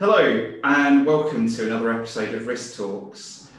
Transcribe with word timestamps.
Hello, 0.00 0.52
and 0.62 1.04
welcome 1.04 1.52
to 1.52 1.66
another 1.66 1.92
episode 1.92 2.32
of 2.32 2.46
Risk 2.46 2.76
Talks. 2.76 3.50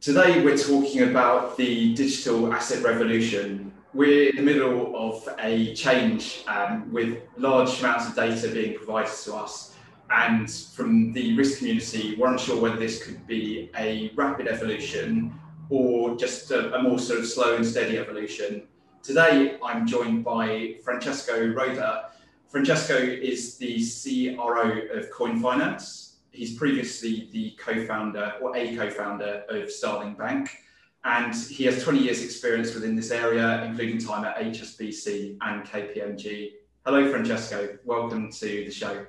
Today, 0.00 0.42
we're 0.42 0.56
talking 0.56 1.02
about 1.10 1.58
the 1.58 1.94
digital 1.94 2.54
asset 2.54 2.82
revolution. 2.82 3.70
We're 3.92 4.30
in 4.30 4.36
the 4.36 4.42
middle 4.42 4.96
of 4.96 5.28
a 5.38 5.74
change 5.74 6.42
um, 6.48 6.90
with 6.90 7.18
large 7.36 7.80
amounts 7.80 8.08
of 8.08 8.16
data 8.16 8.48
being 8.48 8.78
provided 8.78 9.12
to 9.24 9.34
us. 9.34 9.74
And 10.08 10.50
from 10.50 11.12
the 11.12 11.36
risk 11.36 11.58
community, 11.58 12.16
we're 12.16 12.32
unsure 12.32 12.58
whether 12.58 12.76
this 12.76 13.04
could 13.04 13.26
be 13.26 13.70
a 13.76 14.10
rapid 14.14 14.48
evolution 14.48 15.38
or 15.68 16.16
just 16.16 16.50
a, 16.50 16.74
a 16.76 16.82
more 16.82 16.98
sort 16.98 17.18
of 17.20 17.26
slow 17.26 17.56
and 17.56 17.66
steady 17.66 17.98
evolution. 17.98 18.68
Today, 19.02 19.58
I'm 19.62 19.86
joined 19.86 20.24
by 20.24 20.76
Francesco 20.82 21.46
Roda, 21.48 22.06
Francesco 22.54 22.94
is 22.96 23.58
the 23.58 23.84
CRO 24.36 24.82
of 24.96 25.10
Coin 25.10 25.42
Finance. 25.42 26.18
He's 26.30 26.56
previously 26.56 27.28
the 27.32 27.50
co-founder 27.58 28.34
or 28.40 28.56
a 28.56 28.76
co-founder 28.76 29.42
of 29.48 29.72
Starling 29.72 30.14
Bank, 30.14 30.56
and 31.04 31.34
he 31.34 31.64
has 31.64 31.82
20 31.82 31.98
years 31.98 32.22
experience 32.22 32.72
within 32.72 32.94
this 32.94 33.10
area, 33.10 33.64
including 33.64 33.98
time 33.98 34.24
at 34.24 34.36
HSBC 34.36 35.36
and 35.40 35.64
KPMG. 35.64 36.52
Hello, 36.86 37.10
Francesco. 37.10 37.76
Welcome 37.84 38.30
to 38.30 38.46
the 38.46 38.70
show. 38.70 39.04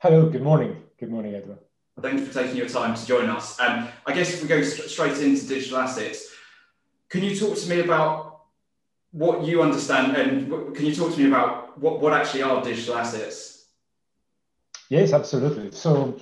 Hello, 0.00 0.28
good 0.28 0.42
morning. 0.42 0.82
Good 1.00 1.10
morning, 1.10 1.34
Edward. 1.36 1.60
Thank 2.02 2.20
you 2.20 2.26
for 2.26 2.34
taking 2.34 2.58
your 2.58 2.68
time 2.68 2.94
to 2.94 3.06
join 3.06 3.30
us. 3.30 3.58
Um, 3.60 3.88
I 4.04 4.12
guess 4.12 4.34
if 4.34 4.42
we 4.42 4.48
go 4.48 4.62
st- 4.62 4.90
straight 4.90 5.16
into 5.22 5.46
digital 5.46 5.78
assets, 5.78 6.34
can 7.08 7.24
you 7.24 7.34
talk 7.34 7.56
to 7.56 7.66
me 7.66 7.80
about 7.80 8.42
what 9.12 9.42
you 9.42 9.62
understand 9.62 10.14
and 10.18 10.74
can 10.76 10.84
you 10.84 10.94
talk 10.94 11.14
to 11.14 11.18
me 11.18 11.28
about 11.28 11.63
what, 11.76 12.00
what 12.00 12.12
actually 12.12 12.42
are 12.42 12.62
digital 12.62 12.96
assets? 12.96 13.66
Yes, 14.88 15.12
absolutely. 15.12 15.70
So 15.72 16.18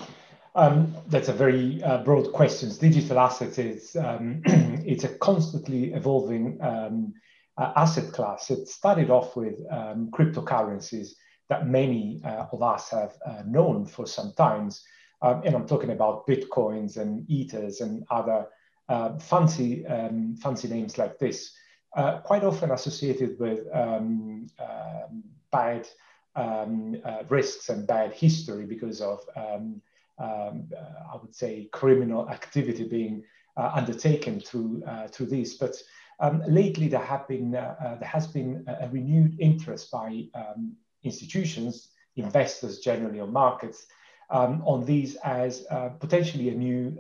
um, 0.55 0.95
that's 1.09 1.29
a 1.29 1.33
very 1.33 1.83
uh, 1.83 2.03
broad 2.05 2.33
question. 2.33 2.71
Digital 2.79 3.19
assets 3.19 3.59
is 3.59 3.97
um, 3.97 4.43
it's 4.47 5.05
a 5.05 5.09
constantly 5.09 5.93
evolving 5.93 6.59
um, 6.61 7.15
uh, 7.59 7.73
asset 7.77 8.13
class. 8.13 8.51
It 8.51 8.69
started 8.69 9.11
off 9.11 9.37
with 9.37 9.55
um, 9.71 10.11
cryptocurrencies 10.11 11.13
that 11.49 11.67
many 11.67 12.21
uh, 12.25 12.47
of 12.53 12.63
us 12.63 12.91
have 12.91 13.17
uh, 13.27 13.43
known 13.47 13.85
for 13.85 14.07
some 14.07 14.33
times, 14.35 14.85
um, 15.23 15.43
and 15.45 15.55
I'm 15.55 15.67
talking 15.67 15.91
about 15.91 16.27
bitcoins 16.27 16.97
and 16.97 17.29
ethers 17.29 17.81
and 17.81 18.05
other 18.11 18.47
uh, 18.89 19.19
fancy 19.19 19.87
um, 19.87 20.37
fancy 20.37 20.69
names 20.69 20.99
like 20.99 21.19
this. 21.19 21.53
Uh, 21.95 22.21
quite 22.21 22.43
often 22.43 22.71
associated 22.71 23.39
with 23.39 23.67
bad 25.53 25.87
um, 26.35 26.97
uh, 27.05 27.23
risks 27.29 27.69
and 27.69 27.87
bad 27.87 28.13
history 28.13 28.65
because 28.65 29.01
of, 29.01 29.21
um, 29.37 29.81
um, 30.19 30.69
uh, 30.77 31.13
I 31.13 31.17
would 31.21 31.35
say, 31.35 31.69
criminal 31.73 32.29
activity 32.31 32.89
being 32.89 33.25
uh, 33.57 33.71
undertaken 33.75 34.41
through 34.41 34.83
uh, 34.87 35.09
through 35.09 35.27
this. 35.27 35.55
But 35.55 35.77
um, 36.21 36.43
lately, 36.49 36.89
there 36.89 37.05
have 37.05 37.29
been 37.29 37.55
uh, 37.55 37.97
there 38.01 38.09
has 38.09 38.27
been 38.27 38.65
a 38.67 38.89
renewed 38.89 39.39
interest 39.39 39.91
by 39.91 40.25
um, 40.35 40.73
institutions, 41.03 41.89
investors 42.17 42.79
generally 42.79 43.21
on 43.21 43.33
markets, 43.33 43.87
um, 44.31 44.63
on 44.65 44.85
these 44.85 45.17
as 45.17 45.67
potentially 46.01 46.49
a 46.49 46.55
new, 46.55 46.99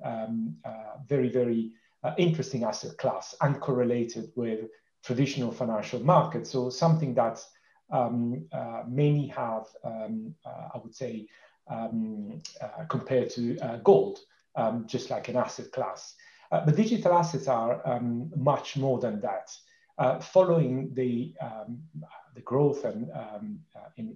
very 1.08 1.30
very 1.30 1.72
interesting 2.18 2.64
asset 2.64 2.98
class, 2.98 3.34
uncorrelated 3.40 4.30
with 4.36 4.68
traditional 5.02 5.52
financial 5.52 6.00
markets. 6.00 6.50
So 6.50 6.68
something 6.68 7.14
that's 7.14 7.48
um, 7.92 8.46
uh, 8.52 8.82
many 8.88 9.28
have, 9.28 9.66
um, 9.84 10.34
uh, 10.44 10.68
I 10.74 10.78
would 10.82 10.94
say, 10.94 11.26
um, 11.70 12.40
uh, 12.60 12.84
compared 12.88 13.30
to 13.30 13.58
uh, 13.58 13.76
gold, 13.78 14.18
um, 14.56 14.86
just 14.86 15.10
like 15.10 15.28
an 15.28 15.36
asset 15.36 15.70
class. 15.72 16.14
Uh, 16.50 16.64
but 16.64 16.76
digital 16.76 17.12
assets 17.12 17.48
are 17.48 17.80
um, 17.86 18.30
much 18.36 18.76
more 18.76 18.98
than 18.98 19.20
that. 19.20 19.50
Uh, 19.98 20.18
following 20.18 20.92
the, 20.94 21.34
um, 21.40 21.78
the 22.34 22.40
growth 22.40 22.84
and 22.84 23.10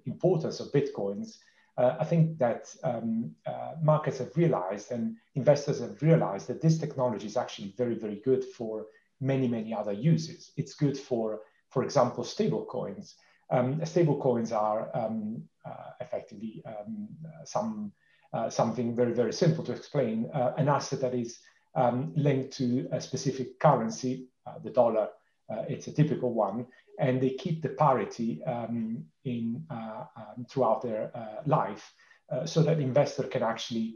importance 0.06 0.58
of 0.60 0.72
bitcoins, 0.72 1.38
I 1.78 2.04
think 2.04 2.38
that 2.38 2.74
markets 3.82 4.18
have 4.18 4.34
realized 4.36 4.90
and 4.90 5.16
investors 5.34 5.80
have 5.80 6.00
realized 6.02 6.48
that 6.48 6.62
this 6.62 6.78
technology 6.78 7.26
is 7.26 7.36
actually 7.36 7.74
very, 7.76 7.94
very 7.94 8.22
good 8.24 8.42
for 8.42 8.86
many, 9.20 9.46
many 9.48 9.74
other 9.74 9.92
uses. 9.92 10.52
It's 10.56 10.74
good 10.74 10.96
for, 10.96 11.40
for 11.68 11.84
example, 11.84 12.24
stable 12.24 12.64
coins. 12.64 13.16
Um, 13.50 13.84
stable 13.84 14.20
coins 14.20 14.52
are 14.52 14.90
um, 14.94 15.42
uh, 15.64 15.90
effectively 16.00 16.62
um, 16.66 17.08
some 17.44 17.92
uh, 18.36 18.50
something 18.50 18.94
very, 18.94 19.12
very 19.12 19.32
simple 19.32 19.64
to 19.64 19.72
explain, 19.72 20.28
uh, 20.34 20.52
an 20.58 20.68
asset 20.68 21.00
that 21.00 21.14
is 21.14 21.38
um, 21.74 22.12
linked 22.16 22.52
to 22.52 22.86
a 22.92 23.00
specific 23.00 23.58
currency, 23.60 24.28
uh, 24.46 24.58
the 24.62 24.70
dollar, 24.70 25.08
uh, 25.48 25.62
it's 25.68 25.86
a 25.86 25.92
typical 25.92 26.34
one, 26.34 26.66
and 26.98 27.20
they 27.20 27.30
keep 27.30 27.62
the 27.62 27.68
parity 27.70 28.42
um, 28.44 29.02
in 29.24 29.64
uh, 29.70 30.04
um, 30.16 30.44
throughout 30.50 30.82
their 30.82 31.10
life 31.46 31.94
so 32.44 32.62
that 32.62 32.80
investor 32.80 33.22
can 33.22 33.42
actually 33.42 33.94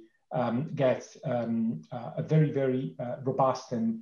get 0.75 1.05
a 1.23 2.23
very, 2.23 2.51
very 2.53 2.95
robust 3.25 3.73
and 3.73 4.01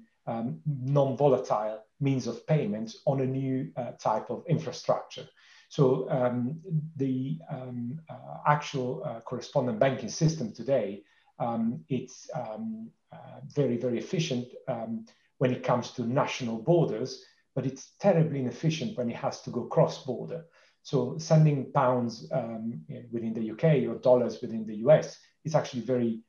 non-volatile 0.66 1.82
means 2.00 2.26
of 2.26 2.46
payment 2.46 2.94
on 3.06 3.20
a 3.20 3.26
new 3.26 3.72
type 3.98 4.30
of 4.30 4.44
infrastructure. 4.48 5.26
So 5.68 6.08
um, 6.10 6.60
the 6.96 7.38
um, 7.50 8.00
uh, 8.08 8.38
actual 8.46 9.02
uh, 9.04 9.20
correspondent 9.20 9.78
banking 9.78 10.08
system 10.08 10.52
today, 10.52 11.02
um, 11.38 11.84
it's 11.88 12.28
um, 12.34 12.90
uh, 13.12 13.40
very, 13.54 13.76
very 13.76 13.98
efficient 13.98 14.48
um, 14.66 15.04
when 15.38 15.52
it 15.52 15.62
comes 15.62 15.90
to 15.92 16.02
national 16.02 16.62
borders, 16.62 17.22
but 17.54 17.66
it's 17.66 17.92
terribly 18.00 18.40
inefficient 18.40 18.96
when 18.96 19.10
it 19.10 19.16
has 19.16 19.42
to 19.42 19.50
go 19.50 19.64
cross-border. 19.64 20.46
So 20.82 21.18
sending 21.18 21.70
pounds 21.72 22.26
um, 22.32 22.80
within 23.12 23.34
the 23.34 23.50
UK 23.50 23.88
or 23.88 23.98
dollars 24.00 24.40
within 24.40 24.66
the 24.66 24.76
US 24.76 25.18
is 25.44 25.54
actually 25.54 25.82
very 25.82 26.22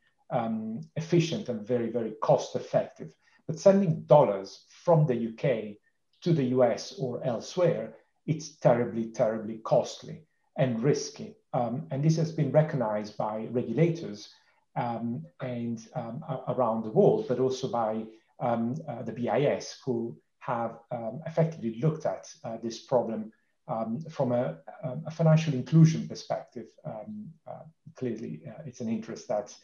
efficient 0.98 1.50
and 1.50 1.66
very, 1.66 1.90
very 1.90 2.14
cost 2.22 2.56
effective. 2.56 3.10
But 3.50 3.60
sending 3.60 4.02
dollars 4.02 4.66
from 4.70 5.08
the 5.08 5.30
UK 5.30 5.78
to 6.22 6.34
the 6.34 6.50
US 6.58 6.94
or 7.00 7.24
elsewhere 7.24 7.96
it's 8.28 8.58
terribly, 8.58 9.06
terribly 9.06 9.58
costly 9.64 10.28
and 10.56 10.84
risky. 10.84 11.36
Um, 11.54 11.88
and 11.90 12.04
this 12.04 12.16
has 12.18 12.32
been 12.32 12.52
recognized 12.52 13.18
by 13.18 13.48
regulators 13.50 14.30
um, 14.76 15.26
and 15.42 15.80
um, 15.96 16.24
around 16.48 16.84
the 16.84 16.92
world, 16.92 17.26
but 17.28 17.40
also 17.40 17.68
by 17.70 18.06
um, 18.40 18.76
uh, 18.88 19.02
the 19.02 19.14
BIS, 19.14 19.80
who 19.84 20.16
have 20.42 20.78
um, 20.92 21.22
effectively 21.26 21.80
looked 21.82 22.06
at 22.06 22.32
uh, 22.44 22.58
this 22.62 22.78
problem 22.78 23.32
um, 23.68 24.00
from 24.12 24.32
a, 24.32 24.60
a, 25.08 25.10
financial 25.10 25.56
inclusion 25.56 26.08
perspective. 26.08 26.68
Uh, 26.86 27.64
clearly, 27.96 28.44
uh, 28.48 28.62
it's 28.68 28.82
an 28.82 28.90
interest 28.90 29.28
that 29.28 29.56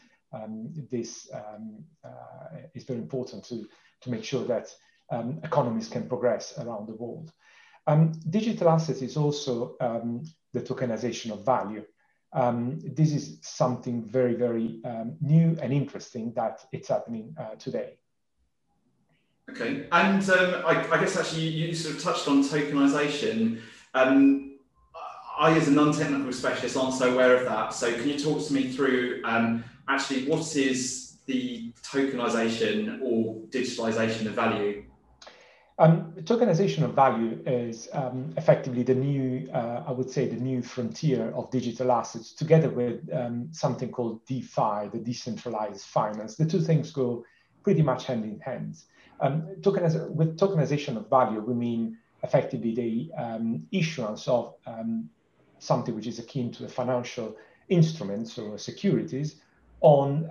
this 0.91 1.29
uh, 1.31 2.09
is 2.73 2.83
very 2.83 2.99
important 2.99 3.45
to, 3.45 3.67
to 4.01 4.09
make 4.09 4.23
sure 4.23 4.43
that 4.45 4.73
economies 5.43 5.87
can 5.87 6.07
progress 6.07 6.57
around 6.57 6.87
the 6.87 6.95
world. 6.95 7.31
Um, 7.87 8.13
digital 8.29 8.69
assets 8.69 9.01
is 9.01 9.15
also 9.15 9.75
um, 9.79 10.23
the 10.53 10.61
tokenization 10.61 11.31
of 11.31 11.45
value. 11.45 11.85
Um, 12.33 12.79
this 12.83 13.13
is 13.13 13.37
something 13.41 14.03
very, 14.03 14.33
very 14.33 14.81
um, 14.83 15.15
new 15.21 15.57
and 15.61 15.71
interesting 15.71 16.33
that 16.33 16.65
it's 16.71 16.89
happening 16.89 17.35
uh, 17.39 17.55
today. 17.55 17.97
Okay, 19.49 19.87
and 19.91 20.27
um, 20.29 20.63
I, 20.65 20.89
I, 20.91 20.99
guess 20.99 21.15
actually 21.15 21.43
you, 21.43 21.67
you, 21.67 21.75
sort 21.75 21.95
of 21.95 22.01
touched 22.01 22.27
on 22.27 22.43
tokenization. 22.43 23.61
Um, 23.93 24.57
I, 25.37 25.55
as 25.55 25.67
a 25.67 25.71
non-technical 25.71 26.33
specialist, 26.33 26.75
aren't 26.75 26.95
so 26.95 27.13
aware 27.13 27.37
of 27.37 27.45
that. 27.45 27.73
So 27.73 27.93
can 27.93 28.09
you 28.09 28.17
talk 28.17 28.45
to 28.47 28.53
me 28.53 28.69
through 28.69 29.21
actually 29.87 30.27
what 30.27 30.55
is 30.55 31.17
the 31.25 31.73
tokenization 31.81 33.01
or 33.01 33.35
digitalization 33.49 34.27
of 34.27 34.33
value? 34.33 34.83
Um, 35.77 36.13
tokenization 36.21 36.83
of 36.83 36.93
value 36.93 37.41
is 37.45 37.89
um, 37.91 38.33
effectively 38.37 38.83
the 38.83 38.95
new, 38.95 39.49
uh, 39.51 39.83
I 39.85 39.91
would 39.91 40.09
say, 40.09 40.25
the 40.27 40.37
new 40.37 40.61
frontier 40.61 41.31
of 41.31 41.51
digital 41.51 41.91
assets, 41.91 42.31
together 42.31 42.69
with 42.69 43.01
um, 43.13 43.49
something 43.51 43.91
called 43.91 44.25
DeFi, 44.25 44.87
the 44.93 45.01
decentralized 45.03 45.85
finance. 45.85 46.35
The 46.37 46.45
two 46.45 46.61
things 46.61 46.91
go 46.91 47.25
pretty 47.61 47.81
much 47.81 48.05
hand 48.05 48.23
in 48.23 48.39
hand. 48.39 48.77
Um, 49.19 49.47
tokeniz- 49.59 50.09
with 50.11 50.37
tokenization 50.37 50.95
of 50.95 51.09
value, 51.09 51.41
we 51.41 51.53
mean 51.53 51.97
effectively 52.23 52.73
the 52.73 53.11
um, 53.21 53.67
issuance 53.71 54.29
of 54.29 54.53
um, 54.65 55.09
something 55.59 55.93
which 55.93 56.07
is 56.07 56.19
akin 56.19 56.51
to 56.53 56.65
a 56.65 56.69
financial 56.69 57.35
instruments 57.67 58.37
or 58.37 58.57
securities 58.57 59.41
on 59.85 60.25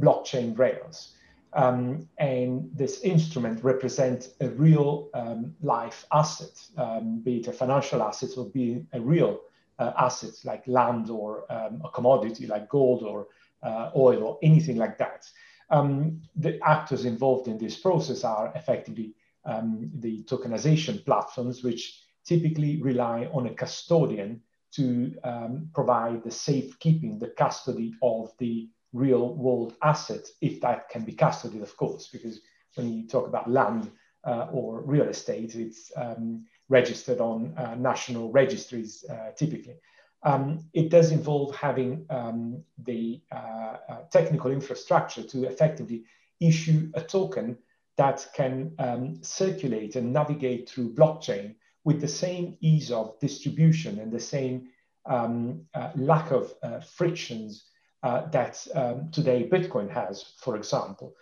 blockchain 0.00 0.58
rails. 0.58 1.16
Um, 1.52 2.06
and 2.18 2.68
this 2.74 3.00
instrument 3.00 3.64
represents 3.64 4.28
a 4.42 4.48
real 4.50 5.08
um, 5.14 5.54
life 5.62 6.04
asset, 6.12 6.60
um, 6.76 7.20
be 7.20 7.38
it 7.38 7.48
a 7.48 7.52
financial 7.52 8.02
asset 8.02 8.30
or 8.36 8.44
be 8.44 8.84
a 8.92 9.00
real 9.00 9.40
uh, 9.78 9.92
assets 9.96 10.44
like 10.44 10.66
land 10.66 11.08
or 11.08 11.50
um, 11.50 11.80
a 11.82 11.88
commodity 11.90 12.46
like 12.46 12.68
gold 12.68 13.02
or 13.02 13.28
uh, 13.62 13.90
oil 13.96 14.22
or 14.22 14.38
anything 14.42 14.76
like 14.76 14.98
that. 14.98 15.26
Um, 15.70 16.20
the 16.36 16.60
actors 16.62 17.06
involved 17.06 17.48
in 17.48 17.56
this 17.56 17.78
process 17.78 18.22
are 18.22 18.52
effectively 18.54 19.14
um, 19.46 19.90
the 19.94 20.24
tokenization 20.24 21.04
platforms, 21.06 21.62
which 21.62 22.02
typically 22.24 22.82
rely 22.82 23.30
on 23.32 23.46
a 23.46 23.54
custodian 23.54 24.42
to 24.72 25.14
um, 25.24 25.70
provide 25.72 26.22
the 26.22 26.30
safekeeping, 26.30 27.18
the 27.18 27.28
custody 27.28 27.94
of 28.02 28.30
the 28.38 28.68
real 28.96 29.34
world 29.34 29.74
asset, 29.82 30.26
if 30.40 30.60
that 30.60 30.88
can 30.88 31.04
be 31.04 31.12
custodied, 31.12 31.62
of 31.62 31.76
course, 31.76 32.08
because 32.08 32.40
when 32.74 32.92
you 32.92 33.06
talk 33.06 33.26
about 33.26 33.50
land 33.50 33.90
uh, 34.24 34.48
or 34.52 34.82
real 34.82 35.08
estate, 35.08 35.54
it's 35.54 35.92
um, 35.96 36.44
registered 36.68 37.20
on 37.20 37.54
uh, 37.56 37.74
national 37.76 38.30
registries 38.32 39.04
uh, 39.10 39.30
typically. 39.36 39.76
Um, 40.22 40.66
it 40.72 40.90
does 40.90 41.12
involve 41.12 41.54
having 41.54 42.06
um, 42.10 42.62
the 42.78 43.20
uh, 43.30 43.76
uh, 43.88 44.02
technical 44.10 44.50
infrastructure 44.50 45.22
to 45.22 45.44
effectively 45.44 46.04
issue 46.40 46.90
a 46.94 47.00
token 47.00 47.58
that 47.96 48.26
can 48.34 48.72
um, 48.78 49.22
circulate 49.22 49.96
and 49.96 50.12
navigate 50.12 50.68
through 50.68 50.94
blockchain 50.94 51.54
with 51.84 52.00
the 52.00 52.08
same 52.08 52.56
ease 52.60 52.90
of 52.90 53.18
distribution 53.20 54.00
and 54.00 54.12
the 54.12 54.20
same 54.20 54.68
um, 55.06 55.62
uh, 55.74 55.90
lack 55.94 56.32
of 56.32 56.52
frictions 56.84 57.64
uh, 58.02 58.26
that 58.30 58.66
um, 58.74 59.10
today 59.10 59.48
Bitcoin 59.50 59.90
has, 59.90 60.34
for 60.38 60.56
example. 60.56 61.14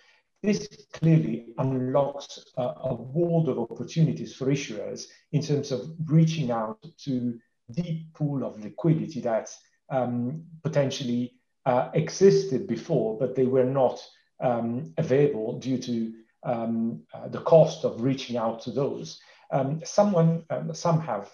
This 0.42 0.68
clearly 0.92 1.46
unlocks 1.56 2.44
a 2.58 2.94
world 2.94 3.48
of 3.48 3.58
opportunities 3.58 4.36
for 4.36 4.48
issuers 4.48 5.06
in 5.32 5.40
terms 5.40 5.72
of 5.72 5.88
reaching 6.04 6.50
out 6.50 6.84
to 7.04 7.38
deep 7.70 8.12
pool 8.12 8.44
of 8.44 8.62
liquidity 8.62 9.20
that 9.20 9.50
um, 9.88 10.44
potentially 10.62 11.34
uh, 11.66 11.88
existed 11.94 12.66
before, 12.66 13.18
but 13.18 13.34
they 13.34 13.46
were 13.46 13.64
not 13.64 14.04
um, 14.40 14.92
available 14.98 15.58
due 15.58 15.78
to 15.78 16.12
um, 16.42 17.02
uh, 17.14 17.28
the 17.28 17.40
cost 17.40 17.84
of 17.84 18.02
reaching 18.02 18.36
out 18.36 18.60
to 18.60 18.70
those. 18.70 19.20
Um, 19.50 19.80
someone, 19.84 20.44
um, 20.50 20.74
some 20.74 21.00
have 21.00 21.30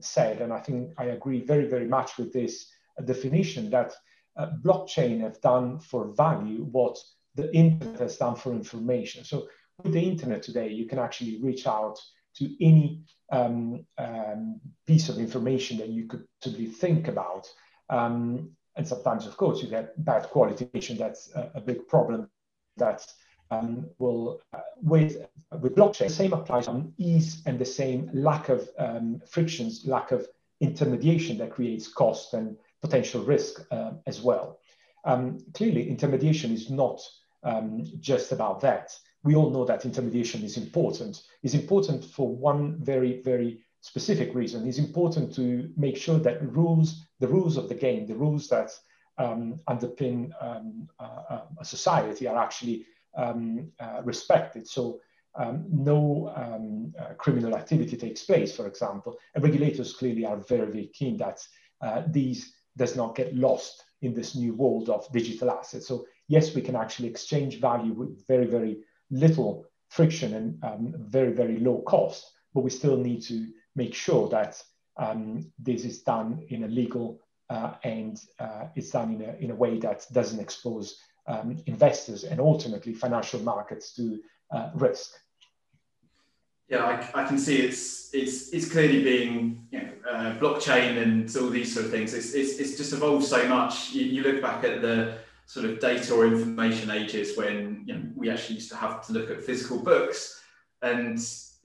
said, 0.00 0.40
and 0.40 0.52
I 0.52 0.60
think 0.60 0.92
I 0.98 1.06
agree 1.06 1.44
very, 1.44 1.66
very 1.66 1.88
much 1.88 2.18
with 2.18 2.32
this 2.32 2.68
definition, 3.04 3.70
that 3.70 3.92
uh, 4.36 4.50
blockchain 4.62 5.20
have 5.20 5.40
done 5.40 5.78
for 5.78 6.12
value 6.12 6.64
what 6.64 6.98
the 7.34 7.54
internet 7.54 8.00
has 8.00 8.16
done 8.16 8.34
for 8.34 8.52
information. 8.52 9.24
So 9.24 9.48
with 9.82 9.92
the 9.92 10.02
internet 10.02 10.42
today, 10.42 10.68
you 10.68 10.86
can 10.86 10.98
actually 10.98 11.40
reach 11.42 11.66
out 11.66 11.98
to 12.36 12.64
any 12.64 13.02
um, 13.30 13.84
um, 13.98 14.60
piece 14.86 15.08
of 15.08 15.18
information 15.18 15.78
that 15.78 15.88
you 15.88 16.06
could 16.06 16.24
possibly 16.40 16.66
think 16.66 17.08
about. 17.08 17.52
Um, 17.90 18.50
and 18.76 18.88
sometimes, 18.88 19.26
of 19.26 19.36
course, 19.36 19.62
you 19.62 19.68
get 19.68 20.02
bad 20.04 20.24
quality 20.30 20.64
information. 20.64 20.96
That's 20.96 21.30
a, 21.34 21.50
a 21.54 21.60
big 21.60 21.88
problem 21.88 22.30
that 22.78 23.06
um, 23.50 23.90
will, 23.98 24.40
uh, 24.54 24.60
with, 24.80 25.26
with 25.60 25.74
blockchain, 25.74 26.08
the 26.08 26.10
same 26.10 26.32
applies 26.32 26.68
on 26.68 26.94
ease 26.96 27.42
and 27.44 27.58
the 27.58 27.66
same 27.66 28.10
lack 28.14 28.48
of 28.48 28.68
um, 28.78 29.20
frictions, 29.28 29.86
lack 29.86 30.10
of 30.10 30.26
intermediation 30.60 31.36
that 31.38 31.50
creates 31.50 31.88
cost 31.88 32.32
and 32.32 32.56
potential 32.82 33.22
risk 33.24 33.64
uh, 33.70 33.92
as 34.06 34.20
well. 34.20 34.58
Um, 35.04 35.38
clearly, 35.54 35.88
intermediation 35.88 36.52
is 36.52 36.70
not 36.70 37.00
just 38.00 38.30
about 38.30 38.60
that 38.60 38.92
we 39.24 39.34
all 39.34 39.50
know 39.50 39.64
that 39.64 39.84
intermediation 39.84 40.42
is 40.42 40.56
important. 40.56 41.22
It's 41.42 41.54
important 41.54 42.04
for 42.04 42.28
one 42.28 42.76
very, 42.82 43.22
very 43.22 43.64
specific 43.80 44.34
reason. 44.34 44.66
It's 44.66 44.78
important 44.78 45.34
to 45.36 45.70
make 45.76 45.96
sure 45.96 46.18
that 46.18 46.42
rules, 46.42 47.04
the 47.20 47.28
rules 47.28 47.56
of 47.56 47.68
the 47.68 47.74
game, 47.74 48.06
the 48.06 48.16
rules 48.16 48.48
that 48.48 48.70
um, 49.18 49.60
underpin 49.68 50.30
um, 50.40 50.88
a 50.98 51.64
society 51.64 52.26
are 52.26 52.38
actually 52.38 52.86
um, 53.16 53.70
uh, 53.78 54.00
respected. 54.04 54.66
So 54.66 55.00
um, 55.34 55.66
no 55.70 56.32
um, 56.36 56.92
uh, 56.98 57.14
criminal 57.14 57.56
activity 57.56 57.96
takes 57.96 58.24
place, 58.24 58.54
for 58.54 58.66
example. 58.66 59.18
And 59.34 59.44
regulators 59.44 59.94
clearly 59.94 60.26
are 60.26 60.36
very, 60.36 60.70
very 60.70 60.86
keen 60.88 61.16
that 61.18 61.40
uh, 61.80 62.02
these 62.08 62.54
does 62.76 62.96
not 62.96 63.14
get 63.14 63.34
lost 63.34 63.84
in 64.00 64.14
this 64.14 64.34
new 64.34 64.54
world 64.54 64.88
of 64.88 65.10
digital 65.12 65.50
assets. 65.50 65.86
So 65.86 66.06
yes, 66.28 66.54
we 66.54 66.62
can 66.62 66.76
actually 66.76 67.08
exchange 67.08 67.60
value 67.60 67.92
with 67.92 68.26
very, 68.26 68.46
very 68.46 68.78
little 69.10 69.66
friction 69.88 70.34
and 70.34 70.64
um, 70.64 70.94
very, 70.98 71.32
very 71.32 71.58
low 71.58 71.82
cost, 71.82 72.30
but 72.54 72.62
we 72.62 72.70
still 72.70 72.96
need 72.96 73.22
to 73.22 73.46
make 73.76 73.94
sure 73.94 74.28
that 74.30 74.62
um, 74.96 75.50
this 75.58 75.84
is 75.84 76.02
done 76.02 76.44
in 76.48 76.64
a 76.64 76.68
legal 76.68 77.20
uh, 77.50 77.74
and 77.84 78.20
uh, 78.38 78.66
it's 78.74 78.90
done 78.90 79.14
in 79.14 79.22
a, 79.22 79.32
in 79.44 79.50
a 79.50 79.54
way 79.54 79.78
that 79.78 80.06
doesn't 80.12 80.40
expose 80.40 80.98
um, 81.26 81.56
investors 81.66 82.24
and 82.24 82.40
ultimately 82.40 82.94
financial 82.94 83.40
markets 83.40 83.94
to 83.94 84.18
uh, 84.52 84.70
risk. 84.74 85.12
Yeah, 86.72 86.84
I, 87.14 87.22
I, 87.22 87.26
can 87.26 87.38
see 87.38 87.58
it's 87.58 88.08
it's 88.14 88.48
it's 88.48 88.70
clearly 88.70 89.04
being 89.04 89.66
you 89.70 89.82
know, 89.82 89.88
uh, 90.10 90.38
blockchain 90.38 91.02
and 91.02 91.36
all 91.36 91.50
these 91.50 91.74
sort 91.74 91.84
of 91.84 91.92
things. 91.92 92.14
It's, 92.14 92.32
it's, 92.32 92.58
it's 92.58 92.78
just 92.78 92.94
evolved 92.94 93.26
so 93.26 93.46
much. 93.46 93.92
You, 93.92 94.06
you 94.06 94.22
look 94.22 94.40
back 94.40 94.64
at 94.64 94.80
the 94.80 95.18
sort 95.44 95.66
of 95.66 95.80
data 95.80 96.14
or 96.14 96.26
information 96.26 96.90
ages 96.90 97.36
when 97.36 97.84
you 97.86 97.94
know, 97.94 98.02
we 98.16 98.30
actually 98.30 98.54
used 98.54 98.70
to 98.70 98.76
have 98.76 99.06
to 99.06 99.12
look 99.12 99.30
at 99.30 99.42
physical 99.42 99.78
books 99.80 100.40
and 100.80 101.18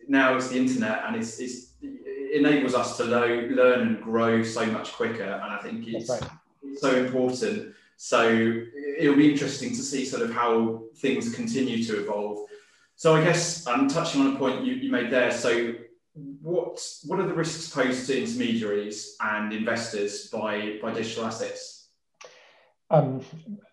now 0.10 0.36
it's 0.36 0.50
the 0.50 0.58
internet 0.58 1.04
and 1.06 1.16
it's, 1.16 1.40
it's 1.40 1.68
it 1.82 2.40
enables 2.40 2.74
us 2.74 2.98
to 2.98 3.06
lo- 3.06 3.48
learn 3.52 3.88
and 3.88 4.02
grow 4.02 4.44
so 4.44 4.66
much 4.66 4.92
quicker 4.94 5.24
and 5.24 5.54
i 5.54 5.58
think 5.60 5.88
it's, 5.88 6.10
right. 6.10 6.22
it's 6.64 6.82
so 6.82 6.96
important 6.96 7.74
so 7.96 8.62
it'll 9.00 9.16
be 9.16 9.32
interesting 9.32 9.70
to 9.70 9.82
see 9.82 10.04
sort 10.06 10.22
of 10.22 10.32
how 10.34 10.84
things 10.98 11.34
continue 11.34 11.84
to 11.84 12.02
evolve 12.02 12.40
so 12.98 13.16
i 13.16 13.24
guess 13.24 13.66
i'm 13.66 13.88
touching 13.88 14.20
on 14.20 14.36
a 14.36 14.38
point 14.38 14.66
you, 14.66 14.74
you 14.74 14.92
made 14.92 15.10
there. 15.10 15.32
So 15.32 15.76
what 16.42 16.82
what 17.06 17.20
are 17.20 17.28
the 17.28 17.34
risks 17.34 17.70
posed 17.70 18.08
to 18.08 18.20
intermediaries 18.20 19.16
and 19.22 19.54
investors 19.54 20.28
by 20.28 20.80
by 20.82 20.94
digital 20.94 21.26
assets? 21.26 21.90
Um, 22.90 23.22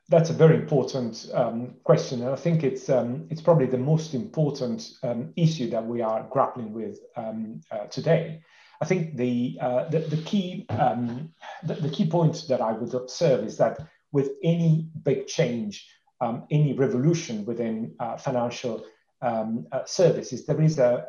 that's 0.08 0.30
a 0.30 0.34
very 0.34 0.56
important 0.56 1.30
um, 1.32 1.74
question, 1.84 2.22
and 2.22 2.30
I 2.30 2.36
think 2.36 2.64
it's 2.64 2.88
um, 2.90 3.26
it's 3.30 3.40
probably 3.40 3.66
the 3.66 3.78
most 3.78 4.14
important 4.14 4.90
um, 5.02 5.32
issue 5.36 5.70
that 5.70 5.86
we 5.86 6.02
are 6.02 6.26
grappling 6.30 6.72
with 6.72 6.98
um, 7.16 7.60
uh, 7.70 7.86
today. 7.86 8.42
I 8.80 8.84
think 8.86 9.16
the 9.16 9.56
uh, 9.60 9.88
the, 9.88 10.00
the, 10.00 10.22
key 10.22 10.66
um, 10.68 11.32
the, 11.62 11.74
the, 11.74 11.88
key 11.88 12.06
point 12.06 12.44
that 12.48 12.60
I 12.60 12.72
would 12.72 12.92
observe 12.92 13.44
is 13.44 13.56
that 13.58 13.78
with 14.12 14.32
any 14.42 14.88
big 15.04 15.26
change, 15.26 15.88
any 16.50 16.72
revolution 16.72 17.44
within 17.44 17.94
uh, 18.00 18.16
financial 18.16 18.84
uh, 19.24 19.84
services, 19.86 20.46
there 20.46 20.60
is 20.60 20.78
a, 20.78 21.06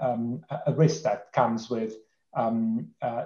a 0.67 0.74
risk 0.74 1.03
that 1.03 1.31
comes 1.34 1.69
with 1.69 1.93
uh, 2.36 2.51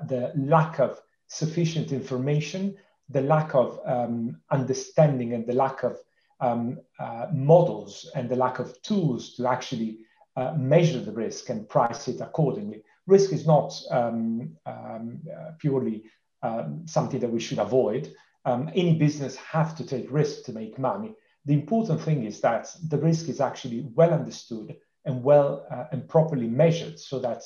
the 0.08 0.32
lack 0.36 0.80
of 0.80 1.00
sufficient 1.28 1.92
information 1.92 2.76
the 3.10 3.22
lack 3.22 3.56
of 3.56 3.80
um, 3.86 4.40
understanding 4.52 5.34
and 5.34 5.46
the 5.46 5.54
lack 5.54 5.84
of 5.84 5.98
um, 6.40 6.80
uh, 7.00 7.28
models 7.34 8.10
and 8.16 8.30
the 8.30 8.36
lack 8.36 8.60
of 8.60 8.80
tools 8.82 9.36
to 9.36 9.48
actually 9.48 10.00
uh, 10.36 10.54
measure 10.56 11.02
the 11.02 11.12
risk 11.12 11.50
and 11.50 11.68
price 11.68 12.08
it 12.08 12.22
accordingly. 12.22 12.84
Risk 13.08 13.34
is 13.34 13.48
not 13.48 13.74
um, 13.90 14.56
um 14.66 15.20
uh, 15.28 15.52
purely 15.58 16.04
um, 16.44 16.84
something 16.86 17.20
that 17.20 17.32
we 17.32 17.40
should 17.40 17.60
avoid. 17.60 18.14
Um, 18.46 18.70
any 18.74 18.96
business 18.96 19.36
have 19.38 19.76
to 19.78 19.86
take 19.86 20.12
risk 20.12 20.46
to 20.46 20.54
make 20.54 20.80
money. 20.80 21.16
The 21.50 21.56
important 21.56 22.00
thing 22.00 22.26
is 22.26 22.42
that 22.42 22.68
the 22.90 23.00
risk 23.00 23.28
is 23.28 23.42
actually 23.42 23.82
well 23.96 24.14
understood 24.14 24.78
and 25.06 25.24
well 25.24 25.66
uh, 25.72 25.86
and 25.92 26.08
properly 26.08 26.48
measured 26.48 27.00
so 27.00 27.18
that 27.22 27.42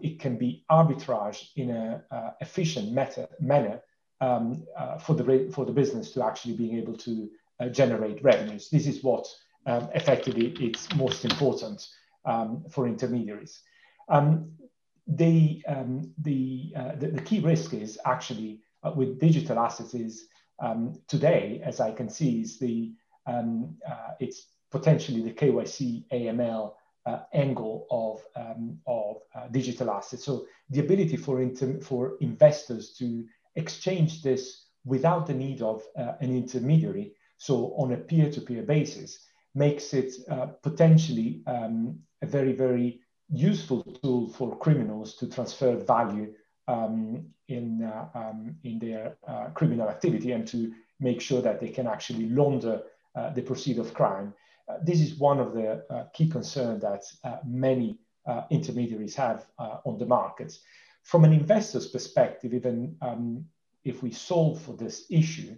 it 0.00 0.18
can 0.18 0.38
be 0.38 0.64
arbitraged 0.70 1.50
in 1.56 1.68
an 1.68 2.02
uh, 2.10 2.30
efficient 2.40 2.90
method, 2.90 3.28
manner 3.38 3.82
um, 4.22 4.64
uh, 4.74 4.96
for 4.96 5.14
the 5.14 5.50
for 5.54 5.66
the 5.66 5.72
business 5.72 6.12
to 6.12 6.24
actually 6.24 6.54
being 6.54 6.78
able 6.78 6.96
to 6.96 7.28
uh, 7.60 7.68
generate 7.68 8.24
revenues. 8.24 8.70
This 8.70 8.86
is 8.86 9.04
what 9.04 9.26
um, 9.66 9.90
effectively 9.94 10.46
it's 10.66 10.90
most 10.94 11.26
important 11.26 11.86
um, 12.24 12.64
for 12.70 12.88
intermediaries. 12.88 13.60
Um, 14.08 14.52
the, 15.06 15.62
um, 15.68 16.14
the, 16.16 16.72
uh, 16.74 16.92
the, 16.96 17.08
the 17.08 17.22
key 17.28 17.40
risk 17.40 17.74
is 17.74 17.98
actually 18.06 18.62
uh, 18.82 18.92
with 18.96 19.20
digital 19.20 19.58
assets 19.58 19.92
is 19.92 20.28
um, 20.60 20.94
today, 21.08 21.60
as 21.62 21.78
I 21.78 21.92
can 21.92 22.08
see, 22.08 22.40
is 22.40 22.58
the 22.58 22.94
uh, 23.28 24.14
it's 24.20 24.46
potentially 24.70 25.22
the 25.22 25.32
KYC 25.32 26.04
AML 26.12 26.72
uh, 27.06 27.20
angle 27.32 27.86
of, 27.90 28.22
um, 28.36 28.78
of 28.86 29.16
uh, 29.34 29.48
digital 29.48 29.90
assets. 29.90 30.24
So 30.24 30.46
the 30.70 30.80
ability 30.80 31.16
for, 31.16 31.42
for 31.82 32.16
investors 32.20 32.94
to 32.98 33.24
exchange 33.56 34.22
this 34.22 34.66
without 34.84 35.26
the 35.26 35.34
need 35.34 35.62
of 35.62 35.82
uh, 35.98 36.14
an 36.20 36.36
intermediary, 36.36 37.14
so 37.38 37.74
on 37.76 37.92
a 37.92 37.96
peer-to-peer 37.96 38.62
basis, 38.62 39.18
makes 39.54 39.94
it 39.94 40.12
uh, 40.30 40.46
potentially 40.62 41.42
um, 41.46 41.98
a 42.22 42.26
very, 42.26 42.52
very 42.52 43.00
useful 43.30 43.82
tool 43.82 44.28
for 44.28 44.56
criminals 44.58 45.14
to 45.16 45.28
transfer 45.28 45.76
value 45.76 46.32
um, 46.66 47.26
in, 47.48 47.82
uh, 47.82 48.08
um, 48.14 48.56
in 48.64 48.78
their 48.78 49.16
uh, 49.26 49.46
criminal 49.54 49.88
activity 49.88 50.32
and 50.32 50.46
to 50.46 50.72
make 51.00 51.20
sure 51.20 51.40
that 51.40 51.60
they 51.60 51.68
can 51.68 51.86
actually 51.86 52.28
launder 52.28 52.82
the 53.34 53.42
proceed 53.42 53.78
of 53.78 53.94
crime. 53.94 54.34
Uh, 54.68 54.76
this 54.82 55.00
is 55.00 55.18
one 55.18 55.40
of 55.40 55.54
the 55.54 55.84
uh, 55.90 56.04
key 56.12 56.28
concerns 56.28 56.82
that 56.82 57.02
many 57.46 57.98
intermediaries 58.50 59.14
have 59.14 59.46
on 59.84 59.96
the 59.98 60.06
markets. 60.06 60.60
From 61.02 61.24
an 61.24 61.32
investor's 61.32 61.88
perspective, 61.88 62.52
even 62.52 62.94
um, 63.00 63.46
if 63.84 64.02
we 64.02 64.10
solve 64.10 64.60
for 64.60 64.74
this 64.76 65.06
issue, 65.10 65.56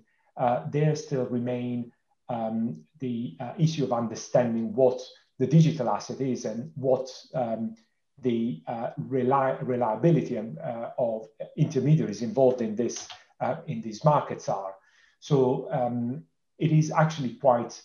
there 0.70 0.94
still 0.94 1.26
remain 1.26 1.90
um, 2.28 2.84
the 3.00 3.36
issue 3.58 3.82
of 3.82 3.92
understanding 3.92 4.72
what 4.74 5.00
the 5.40 5.46
digital 5.46 5.88
asset 5.88 6.20
is 6.20 6.44
and 6.44 6.70
what 6.76 7.10
um, 7.34 7.74
the 8.22 8.62
uh, 8.66 8.90
reli 9.08 9.58
reliability 9.66 10.36
and, 10.36 10.58
uh, 10.58 10.90
of 10.98 11.26
intermediaries 11.56 12.22
involved 12.22 12.60
in 12.60 12.76
this 12.76 13.08
uh, 13.40 13.56
in 13.66 13.80
these 13.80 14.04
markets 14.04 14.48
are. 14.48 14.74
So 15.20 15.68
um, 15.72 16.24
it 16.60 16.72
is 16.72 16.92
actually 16.92 17.34
quite 17.34 17.80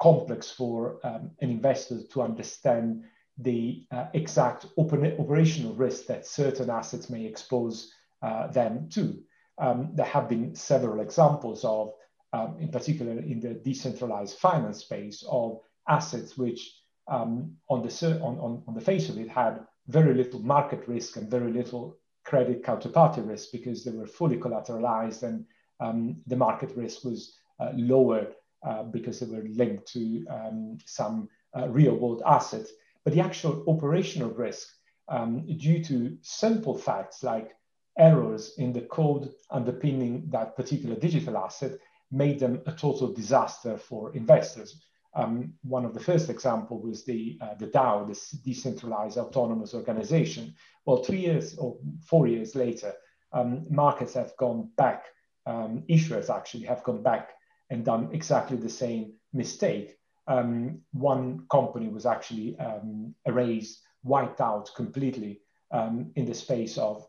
complex 0.00 0.50
for 0.50 1.00
um, 1.04 1.30
an 1.40 1.50
investor 1.50 2.00
to 2.12 2.22
understand 2.22 3.04
the 3.38 3.84
uh, 3.90 4.06
exact 4.14 4.66
operational 4.76 5.74
risk 5.74 6.06
that 6.06 6.26
certain 6.26 6.70
assets 6.70 7.08
may 7.08 7.24
expose 7.24 7.92
uh, 8.22 8.48
them 8.48 8.88
to. 8.90 9.18
Um, 9.58 9.90
there 9.94 10.06
have 10.06 10.28
been 10.28 10.54
several 10.54 11.00
examples 11.00 11.64
of, 11.64 11.92
um, 12.32 12.56
in 12.60 12.68
particular 12.68 13.12
in 13.12 13.40
the 13.40 13.54
decentralized 13.54 14.38
finance 14.38 14.80
space, 14.80 15.24
of 15.28 15.60
assets 15.88 16.36
which 16.36 16.74
um, 17.08 17.56
on, 17.68 17.82
the, 17.82 18.20
on, 18.22 18.38
on, 18.38 18.62
on 18.66 18.74
the 18.74 18.80
face 18.80 19.08
of 19.08 19.18
it 19.18 19.28
had 19.28 19.60
very 19.86 20.14
little 20.14 20.40
market 20.40 20.86
risk 20.86 21.16
and 21.16 21.30
very 21.30 21.52
little 21.52 21.96
credit 22.24 22.62
counterparty 22.62 23.26
risk 23.26 23.48
because 23.52 23.84
they 23.84 23.90
were 23.90 24.06
fully 24.06 24.36
collateralized 24.36 25.22
and 25.22 25.46
um, 25.80 26.16
the 26.26 26.36
market 26.36 26.76
risk 26.76 27.04
was 27.04 27.32
uh, 27.32 27.47
lower 27.74 28.28
uh, 28.66 28.82
because 28.82 29.20
they 29.20 29.26
were 29.26 29.46
linked 29.50 29.86
to 29.86 30.26
um, 30.28 30.78
some 30.84 31.28
uh, 31.56 31.68
real 31.68 31.94
world 31.94 32.22
assets. 32.26 32.72
But 33.04 33.14
the 33.14 33.20
actual 33.20 33.64
operational 33.68 34.30
risk, 34.30 34.68
um, 35.08 35.46
due 35.58 35.82
to 35.84 36.18
simple 36.22 36.76
facts 36.76 37.22
like 37.22 37.56
errors 37.98 38.54
in 38.58 38.72
the 38.72 38.82
code 38.82 39.32
underpinning 39.50 40.28
that 40.30 40.56
particular 40.56 40.96
digital 40.96 41.38
asset, 41.38 41.72
made 42.10 42.40
them 42.40 42.60
a 42.66 42.72
total 42.72 43.12
disaster 43.12 43.78
for 43.78 44.14
investors. 44.16 44.82
Um, 45.14 45.54
one 45.62 45.84
of 45.84 45.94
the 45.94 46.00
first 46.00 46.28
example 46.28 46.80
was 46.80 47.04
the, 47.04 47.38
uh, 47.40 47.54
the 47.54 47.68
DAO, 47.68 48.08
this 48.08 48.30
decentralized 48.30 49.18
autonomous 49.18 49.72
organization. 49.72 50.54
Well, 50.84 51.04
three 51.04 51.20
years 51.20 51.56
or 51.56 51.76
four 52.04 52.26
years 52.26 52.54
later, 52.54 52.92
um, 53.32 53.66
markets 53.70 54.14
have 54.14 54.36
gone 54.36 54.70
back, 54.76 55.04
um, 55.46 55.84
issuers 55.88 56.28
actually 56.28 56.64
have 56.64 56.82
gone 56.82 57.02
back 57.02 57.30
and 57.70 57.84
done 57.84 58.08
exactly 58.12 58.56
the 58.56 58.68
same 58.68 59.12
mistake. 59.32 59.96
Um, 60.26 60.80
one 60.92 61.46
company 61.50 61.88
was 61.88 62.06
actually 62.06 62.56
um, 62.58 63.14
erased, 63.24 63.80
wiped 64.02 64.40
out 64.40 64.70
completely 64.76 65.40
um, 65.70 66.12
in 66.16 66.24
the 66.26 66.34
space 66.34 66.78
of 66.78 67.06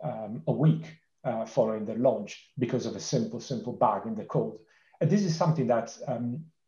a 0.47 0.51
week 0.51 0.97
uh, 1.23 1.45
following 1.45 1.85
the 1.85 1.95
launch 1.95 2.51
because 2.57 2.85
of 2.85 2.95
a 2.95 2.99
simple, 2.99 3.39
simple 3.39 3.73
bug 3.73 4.07
in 4.07 4.15
the 4.15 4.25
code. 4.25 4.57
And 5.01 5.09
this 5.09 5.23
is 5.23 5.35
something 5.35 5.67
that 5.67 5.97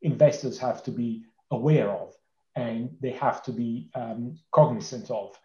investors 0.02 0.58
have 0.58 0.84
to 0.84 0.92
be 0.92 1.24
aware 1.52 1.90
of 1.90 2.14
and 2.56 2.90
they 3.00 3.12
have 3.12 3.44
to 3.44 3.52
be 3.52 3.90
um, 3.96 4.38
cognizant 4.52 5.10
of. 5.10 5.38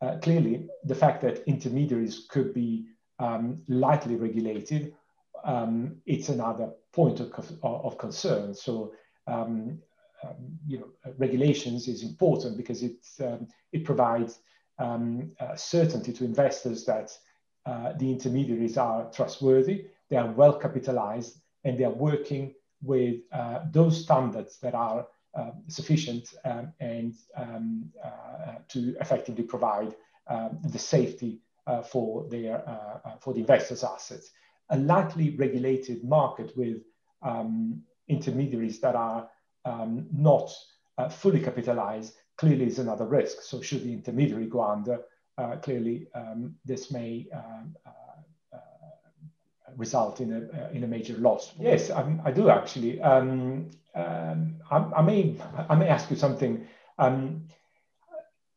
Uh, 0.00 0.18
clearly, 0.18 0.68
the 0.84 0.94
fact 0.94 1.20
that 1.22 1.42
intermediaries 1.46 2.26
could 2.28 2.52
be 2.52 2.86
um, 3.18 3.62
lightly 3.68 4.16
regulated, 4.16 4.94
um, 5.44 5.96
it's 6.06 6.28
another 6.28 6.70
point 6.92 7.20
of, 7.20 7.32
of 7.62 7.98
concern. 7.98 8.54
So, 8.54 8.92
um, 9.26 9.78
um, 10.24 10.58
you 10.66 10.78
know, 10.78 10.88
regulations 11.18 11.88
is 11.88 12.02
important 12.02 12.56
because 12.56 12.82
it, 12.82 13.06
um, 13.20 13.48
it 13.72 13.84
provides 13.84 14.38
uh, 14.78 15.54
certainty 15.54 16.12
to 16.12 16.24
investors 16.24 16.84
that 16.84 17.16
uh, 17.66 17.92
the 17.98 18.10
intermediaries 18.10 18.76
are 18.76 19.10
trustworthy, 19.12 19.86
they 20.10 20.16
are 20.16 20.30
well 20.32 20.58
capitalized, 20.58 21.40
and 21.64 21.78
they 21.78 21.84
are 21.84 21.94
working 21.94 22.54
with 22.82 23.20
uh, 23.32 23.60
those 23.70 24.02
standards 24.02 24.58
that 24.58 24.74
are 24.74 25.06
uh, 25.34 25.52
sufficient 25.68 26.34
um, 26.44 26.72
and 26.80 27.14
um, 27.36 27.90
uh, 28.04 28.56
to 28.68 28.94
effectively 29.00 29.44
provide 29.44 29.94
um, 30.26 30.58
the 30.64 30.78
safety 30.78 31.40
uh, 31.66 31.80
for 31.80 32.28
their 32.28 32.62
for 33.20 33.32
the 33.32 33.40
investors' 33.40 33.84
assets. 33.84 34.30
A 34.72 34.78
lightly 34.78 35.36
regulated 35.36 36.02
market 36.04 36.56
with 36.56 36.82
um, 37.22 37.82
intermediaries 38.08 38.80
that 38.80 38.94
are 38.94 39.28
um, 39.64 40.06
not 40.12 40.50
fully 41.10 41.40
capitalized 41.40 42.14
clearly 42.36 42.66
is 42.66 42.78
another 42.78 43.06
risk. 43.06 43.42
So 43.42 43.60
should 43.60 43.84
the 43.84 43.92
intermediary 43.92 44.46
go 44.46 44.62
under, 44.62 45.00
clearly 45.62 46.08
um, 46.14 46.56
this 46.64 46.90
may 46.90 47.28
result 49.76 50.20
in 50.20 50.32
a, 50.32 50.64
uh, 50.64 50.68
in 50.70 50.84
a 50.84 50.86
major 50.86 51.14
loss. 51.14 51.52
Yes, 51.58 51.90
I, 51.90 52.18
I 52.24 52.30
do 52.30 52.48
actually. 52.48 53.00
Um, 53.00 53.70
um, 53.94 54.56
I, 54.70 54.76
I, 54.96 55.02
may 55.02 55.36
I 55.68 55.74
may 55.74 55.88
ask 55.88 56.10
you 56.10 56.16
something. 56.16 56.66
Um, 56.98 57.48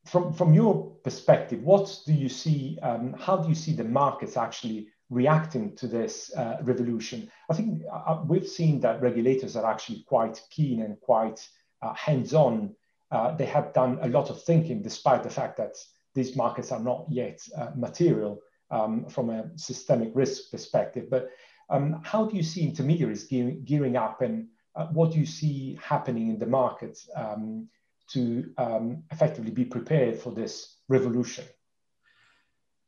from 0.05 0.34
from 0.34 0.53
your 0.53 0.91
perspective, 1.03 1.62
what 1.63 2.00
do 2.05 2.13
you 2.13 2.29
see? 2.29 2.77
How 3.17 3.38
do 3.38 3.50
you 3.50 3.55
see 3.55 3.74
the 3.74 3.84
markets 3.84 4.38
actually 4.38 4.88
reacting 5.15 5.75
to 5.77 5.88
this 5.88 6.31
uh, 6.36 6.57
revolution? 6.62 7.31
I 7.50 7.53
think 7.55 7.84
uh, 7.91 8.12
uh 8.12 8.24
we've 8.27 8.48
seen 8.48 8.79
that 8.81 9.01
regulators 9.01 9.55
are 9.55 9.69
actually 9.72 10.03
quite 10.07 10.41
keen 10.50 10.81
and 10.81 11.00
quite 11.00 11.39
uh, 11.81 11.93
hands-on. 11.93 12.75
Uh, 13.12 13.36
they 13.36 13.45
have 13.45 13.74
done 13.74 13.98
a 14.01 14.10
lot 14.10 14.29
of 14.29 14.43
thinking, 14.43 14.81
despite 14.81 15.24
the 15.24 15.36
fact 15.39 15.57
that 15.57 15.75
these 16.13 16.36
markets 16.36 16.72
are 16.72 16.79
not 16.79 17.05
yet 17.10 17.39
material 17.75 18.41
um, 18.72 19.05
from 19.05 19.29
a 19.29 19.50
systemic 19.57 20.12
risk 20.13 20.51
perspective. 20.51 21.10
But 21.10 21.29
um, 21.69 22.01
how 22.03 22.25
do 22.25 22.36
you 22.36 22.43
see 22.43 22.63
intermediaries 22.63 23.25
gearing, 23.25 23.63
gearing 23.65 23.95
up 23.98 24.22
and 24.22 24.48
uh, 24.75 24.88
what 24.88 25.12
do 25.12 25.19
you 25.19 25.25
see 25.25 25.79
happening 25.81 26.29
in 26.29 26.39
the 26.39 26.45
market 26.45 27.00
um, 27.15 27.67
to 28.10 28.51
um, 28.57 29.03
effectively 29.12 29.51
be 29.51 29.65
prepared 29.65 30.19
for 30.19 30.31
this 30.31 30.77
revolution? 30.89 31.45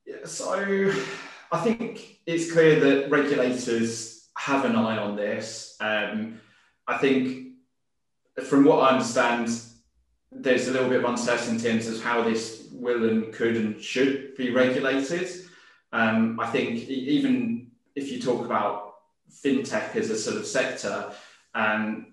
Yeah, 0.05 0.25
so 0.25 0.93
I 1.51 1.59
think 1.59 2.19
it's 2.25 2.51
clear 2.51 2.79
that 2.79 3.09
regulators 3.09 4.29
have 4.37 4.65
an 4.65 4.75
eye 4.75 4.97
on 4.97 5.15
this. 5.15 5.77
Um, 5.79 6.39
I 6.87 6.97
think 6.97 7.53
from 8.45 8.65
what 8.65 8.83
I 8.83 8.93
understand, 8.93 9.49
there's 10.31 10.67
a 10.67 10.71
little 10.71 10.89
bit 10.89 11.03
of 11.03 11.09
uncertainty 11.09 11.69
in 11.69 11.79
terms 11.79 11.87
of 11.87 12.03
how 12.03 12.21
this 12.21 12.67
will 12.71 13.09
and 13.09 13.33
could 13.33 13.55
and 13.55 13.81
should 13.81 14.35
be 14.35 14.51
regulated. 14.51 15.29
Um, 15.93 16.39
I 16.39 16.47
think 16.47 16.87
even 16.89 17.71
if 17.95 18.11
you 18.11 18.21
talk 18.21 18.45
about 18.45 18.95
fintech 19.31 19.95
as 19.95 20.09
a 20.09 20.17
sort 20.17 20.37
of 20.37 20.45
sector, 20.45 21.11
um, 21.55 22.07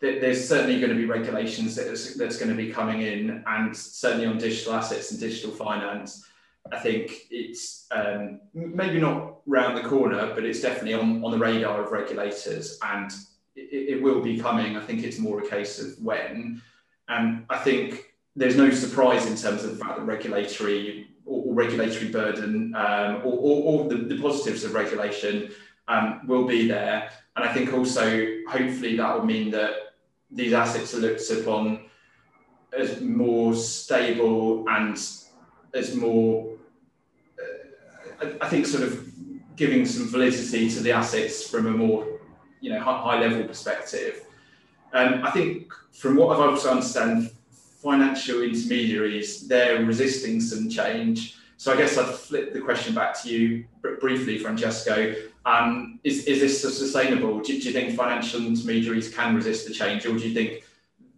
th- 0.00 0.20
there's 0.20 0.48
certainly 0.48 0.80
going 0.80 0.90
to 0.90 0.96
be 0.96 1.04
regulations 1.04 1.76
that 1.76 1.86
is, 1.86 2.14
that's 2.16 2.38
going 2.38 2.50
to 2.50 2.56
be 2.56 2.72
coming 2.72 3.02
in, 3.02 3.44
and 3.46 3.76
certainly 3.76 4.26
on 4.26 4.38
digital 4.38 4.72
assets 4.72 5.10
and 5.10 5.20
digital 5.20 5.50
finance. 5.50 6.27
I 6.72 6.78
think 6.78 7.26
it's 7.30 7.86
um, 7.90 8.40
maybe 8.54 9.00
not 9.00 9.38
round 9.46 9.76
the 9.76 9.88
corner, 9.88 10.32
but 10.34 10.44
it's 10.44 10.60
definitely 10.60 10.94
on, 10.94 11.24
on 11.24 11.30
the 11.30 11.38
radar 11.38 11.82
of 11.82 11.92
regulators, 11.92 12.78
and 12.82 13.10
it, 13.56 13.96
it 13.96 14.02
will 14.02 14.20
be 14.20 14.38
coming. 14.38 14.76
I 14.76 14.84
think 14.84 15.02
it's 15.02 15.18
more 15.18 15.40
a 15.40 15.48
case 15.48 15.80
of 15.80 15.98
when. 16.02 16.62
And 17.08 17.46
I 17.48 17.58
think 17.58 18.14
there's 18.36 18.56
no 18.56 18.70
surprise 18.70 19.26
in 19.26 19.36
terms 19.36 19.64
of 19.64 19.76
the 19.76 19.84
fact 19.84 19.96
that 19.98 20.04
regulatory 20.04 21.08
or, 21.24 21.44
or 21.46 21.54
regulatory 21.54 22.08
burden 22.08 22.74
um, 22.76 23.16
or, 23.24 23.32
or, 23.32 23.82
or 23.82 23.88
the, 23.88 23.96
the, 23.96 24.20
positives 24.20 24.64
of 24.64 24.74
regulation 24.74 25.50
um, 25.88 26.20
will 26.26 26.46
be 26.46 26.68
there. 26.68 27.10
And 27.36 27.44
I 27.44 27.52
think 27.52 27.72
also, 27.72 28.26
hopefully, 28.48 28.96
that 28.96 29.14
will 29.14 29.24
mean 29.24 29.50
that 29.52 29.72
these 30.30 30.52
assets 30.52 30.94
are 30.94 30.98
looked 30.98 31.28
upon 31.30 31.86
as 32.76 33.00
more 33.00 33.54
stable 33.54 34.68
and 34.68 34.96
as 35.74 35.94
more, 35.94 36.57
I, 38.20 38.36
I 38.40 38.48
think, 38.48 38.66
sort 38.66 38.84
of 38.84 39.08
giving 39.56 39.84
some 39.86 40.08
validity 40.08 40.70
to 40.70 40.80
the 40.80 40.92
assets 40.92 41.48
from 41.48 41.66
a 41.66 41.70
more, 41.70 42.06
you 42.60 42.72
know, 42.72 42.80
high, 42.80 42.98
high 42.98 43.20
level 43.20 43.44
perspective. 43.44 44.24
Um, 44.92 45.22
I 45.24 45.30
think, 45.30 45.72
from 45.92 46.16
what 46.16 46.34
I've 46.34 46.48
also 46.48 46.70
understand 46.70 47.30
financial 47.82 48.42
intermediaries, 48.42 49.46
they're 49.46 49.84
resisting 49.84 50.40
some 50.40 50.68
change. 50.68 51.36
So 51.56 51.72
I 51.72 51.76
guess 51.76 51.98
I'd 51.98 52.14
flip 52.14 52.52
the 52.52 52.60
question 52.60 52.94
back 52.94 53.20
to 53.22 53.28
you 53.28 53.64
briefly, 54.00 54.38
Francesco. 54.38 55.14
Um, 55.44 55.98
is, 56.04 56.24
is 56.24 56.40
this 56.40 56.60
sustainable? 56.60 57.40
Do, 57.40 57.58
do, 57.60 57.66
you 57.66 57.72
think 57.72 57.96
financial 57.96 58.40
intermediaries 58.40 59.12
can 59.12 59.34
resist 59.34 59.66
the 59.66 59.74
change, 59.74 60.06
or 60.06 60.16
do 60.16 60.28
you 60.28 60.34
think 60.34 60.64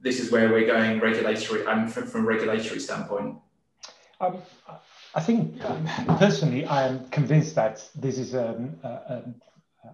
this 0.01 0.19
is 0.19 0.31
where 0.31 0.51
we're 0.51 0.67
going 0.67 1.01
regulatory 1.01 1.61
and 1.63 1.69
um, 1.69 1.89
from, 1.89 2.07
from 2.07 2.23
a 2.23 2.25
regulatory 2.25 2.81
standpoint? 2.81 3.37
Um, 4.21 4.39
I 5.15 5.21
think 5.21 5.65
um, 5.65 5.87
personally, 6.19 6.65
I 6.65 6.87
am 6.87 7.09
convinced 7.09 7.55
that 7.57 7.89
this 7.95 8.19
is 8.19 8.35
um, 8.35 8.77
uh, 8.85 9.23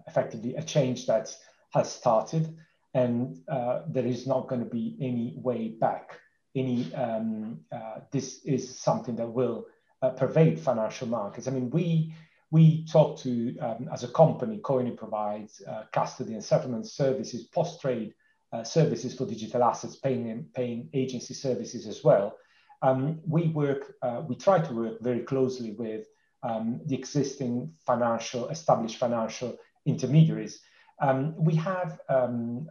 effectively 0.07 0.55
a 0.55 0.63
change 0.63 1.07
that 1.07 1.35
has 1.73 1.91
started, 1.91 2.55
and 2.93 3.41
uh, 3.47 3.81
there 3.87 4.05
is 4.05 4.27
not 4.27 4.47
going 4.47 4.63
to 4.63 4.69
be 4.69 4.95
any 5.01 5.33
way 5.37 5.69
back. 5.69 6.19
Any 6.55 6.93
um, 6.93 7.59
uh, 7.71 8.01
this 8.11 8.43
is 8.45 8.77
something 8.77 9.15
that 9.15 9.27
will 9.27 9.65
uh, 10.01 10.09
pervade 10.09 10.59
financial 10.59 11.07
markets. 11.07 11.47
I 11.47 11.51
mean, 11.51 11.69
we 11.71 12.13
we 12.51 12.85
talk 12.85 13.17
to 13.19 13.57
um, 13.59 13.89
as 13.91 14.03
a 14.03 14.07
company, 14.07 14.59
Coyni 14.59 14.95
provides 14.95 15.61
uh, 15.67 15.83
custody 15.91 16.33
and 16.33 16.43
settlement 16.43 16.87
services, 16.87 17.43
post 17.43 17.81
trade 17.81 18.13
uh, 18.53 18.63
services 18.63 19.15
for 19.15 19.25
digital 19.25 19.63
assets, 19.63 19.95
paying 19.95 20.45
paying 20.53 20.89
agency 20.93 21.33
services 21.33 21.87
as 21.87 22.03
well. 22.03 22.35
Um, 22.81 23.19
we 23.27 23.47
work, 23.49 23.95
uh, 24.01 24.23
we 24.27 24.35
try 24.35 24.59
to 24.59 24.73
work 24.73 25.01
very 25.01 25.21
closely 25.21 25.71
with 25.71 26.07
um, 26.43 26.79
the 26.85 26.95
existing 26.95 27.73
financial, 27.85 28.49
established 28.49 28.97
financial 28.97 29.57
intermediaries. 29.85 30.61
Um, 30.99 31.35
we 31.37 31.55
have, 31.55 31.99
um, 32.09 32.67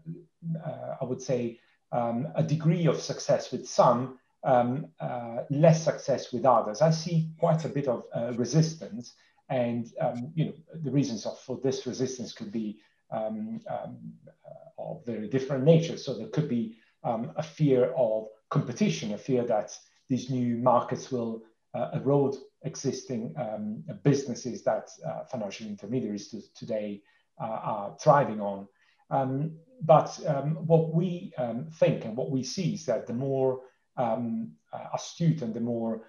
uh, 0.65 0.97
I 1.01 1.05
would 1.05 1.21
say, 1.21 1.59
um, 1.93 2.29
a 2.35 2.43
degree 2.43 2.87
of 2.87 3.01
success 3.01 3.53
with 3.53 3.67
some, 3.67 4.19
um, 4.45 4.89
uh, 5.01 5.39
less 5.51 5.83
success 5.83 6.33
with 6.33 6.45
others. 6.45 6.83
I 6.83 6.91
see 6.91 7.31
quite 7.39 7.65
a 7.65 7.69
bit 7.69 7.89
of 7.89 8.05
uh, 8.15 8.33
resistance, 8.35 9.15
and 9.49 9.93
you 10.35 10.47
know 10.47 10.53
the 10.83 10.91
reasons 10.91 11.27
for 11.45 11.61
this 11.63 11.87
resistance 11.87 12.33
could 12.33 12.51
be 12.51 12.79
of 13.11 15.05
very 15.07 15.29
different 15.29 15.65
nature. 15.65 15.97
So 15.97 16.15
there 16.15 16.27
could 16.29 16.49
be 16.49 16.77
a 17.05 17.43
fear 17.43 17.93
of 17.97 18.27
competition, 18.51 19.15
a 19.15 19.19
fear 19.19 19.45
that 19.45 19.77
these 20.09 20.31
new 20.31 20.57
markets 20.57 21.11
will 21.11 21.43
uh, 21.77 21.91
erode 21.95 22.37
existing 22.63 23.35
um, 23.39 23.85
businesses 24.03 24.63
that 24.65 24.89
uh, 25.07 25.25
financial 25.25 25.67
intermediaries 25.67 26.29
to, 26.29 26.41
today 26.55 27.03
uh, 27.41 27.45
are 27.45 27.97
thriving 28.01 28.41
on. 28.41 28.67
Um, 29.11 29.59
but 29.83 30.19
um, 30.27 30.55
what 30.67 30.95
we 30.95 31.33
um, 31.37 31.67
think 31.71 32.05
and 32.07 32.17
what 32.17 32.31
we 32.31 32.43
see 32.43 32.75
is 32.75 32.87
that 32.87 33.07
the 33.07 33.13
more 33.13 33.61
um, 33.99 34.53
astute 34.95 35.43
and 35.43 35.53
the 35.53 35.61
more 35.61 36.03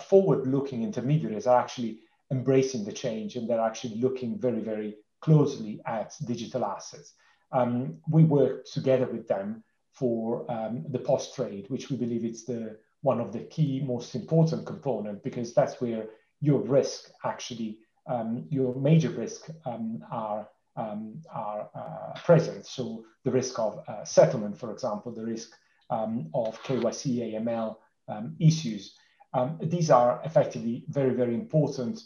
forward-looking 0.00 0.82
intermediaries 0.82 1.46
are 1.46 1.60
actually 1.60 2.00
embracing 2.32 2.84
the 2.84 2.92
change 2.92 3.36
and 3.36 3.48
they're 3.48 3.60
actually 3.60 3.96
looking 3.96 4.38
very, 4.38 4.60
very 4.60 4.96
closely 5.20 5.80
at 5.86 6.14
digital 6.26 6.64
assets. 6.64 7.14
Um, 7.52 7.98
we 8.08 8.24
work 8.24 8.66
together 8.66 9.06
with 9.06 9.26
them 9.28 9.62
for 9.92 10.46
the 10.90 10.98
post-trade, 10.98 11.66
which 11.68 11.90
we 11.90 11.96
believe 11.96 12.24
is 12.24 12.44
the 12.44 12.76
one 13.02 13.20
of 13.20 13.32
the 13.32 13.40
key, 13.40 13.82
most 13.84 14.14
important 14.14 14.66
component 14.66 15.22
because 15.22 15.54
that's 15.54 15.80
where 15.80 16.06
your 16.40 16.60
risk 16.60 17.10
actually, 17.24 17.78
um, 18.06 18.46
your 18.50 18.74
major 18.74 19.10
risk 19.10 19.48
um, 19.66 20.02
are 20.10 20.48
um, 20.76 21.20
are 21.34 21.68
uh, 21.74 22.18
present. 22.20 22.64
So 22.64 23.04
the 23.24 23.32
risk 23.32 23.58
of 23.58 23.82
uh, 23.88 24.04
settlement, 24.04 24.56
for 24.56 24.70
example, 24.70 25.12
the 25.12 25.24
risk 25.24 25.50
um, 25.90 26.30
of 26.34 26.62
KYC 26.62 27.34
AML 27.34 27.76
um, 28.06 28.36
issues. 28.38 28.94
Um, 29.34 29.58
these 29.60 29.90
are 29.90 30.20
effectively 30.24 30.84
very, 30.88 31.14
very 31.14 31.34
important 31.34 32.00